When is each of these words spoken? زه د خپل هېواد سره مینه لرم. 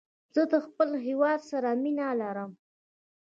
زه 0.35 0.41
د 0.51 0.53
خپل 0.65 0.89
هېواد 1.07 1.39
سره 1.51 1.69
مینه 1.83 2.07
لرم. 2.21 2.51